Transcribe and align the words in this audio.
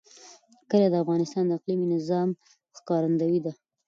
کلي 0.69 0.87
د 0.91 0.95
افغانستان 1.03 1.43
د 1.47 1.51
اقلیمي 1.57 1.87
نظام 1.95 2.29
ښکارندوی 2.77 3.39
ده. 3.45 3.51